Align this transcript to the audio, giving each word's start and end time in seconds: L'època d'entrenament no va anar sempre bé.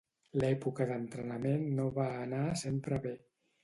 L'època 0.43 0.87
d'entrenament 0.93 1.69
no 1.83 1.87
va 2.01 2.09
anar 2.27 2.45
sempre 2.67 3.05
bé. 3.09 3.19